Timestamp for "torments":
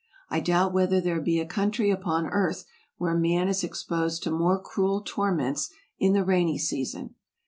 5.05-5.69